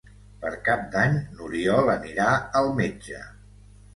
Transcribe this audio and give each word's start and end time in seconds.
Per 0.45 0.51
Cap 0.67 0.79
d'Any 0.95 1.19
n'Oriol 1.35 1.93
anirà 1.95 2.31
al 2.61 2.73
metge. 2.83 3.21